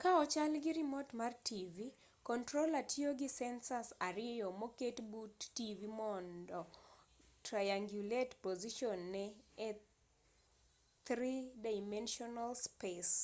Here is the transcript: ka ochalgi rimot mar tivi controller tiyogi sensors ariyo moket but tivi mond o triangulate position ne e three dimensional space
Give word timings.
ka 0.00 0.10
ochalgi 0.22 0.70
rimot 0.78 1.08
mar 1.20 1.32
tivi 1.46 1.86
controller 2.28 2.84
tiyogi 2.90 3.28
sensors 3.40 3.88
ariyo 4.08 4.46
moket 4.60 4.96
but 5.10 5.36
tivi 5.56 5.88
mond 6.00 6.44
o 6.60 6.62
triangulate 7.46 8.34
position 8.44 8.98
ne 9.14 9.24
e 9.68 9.68
three 11.06 11.40
dimensional 11.66 12.52
space 12.66 13.14